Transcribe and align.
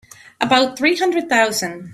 About 0.39 0.79
three 0.79 0.97
hundred 0.97 1.29
thousand. 1.29 1.89